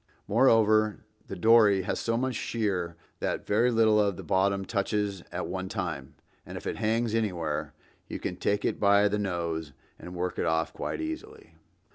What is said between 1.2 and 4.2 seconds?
the dory has so much shear that very little of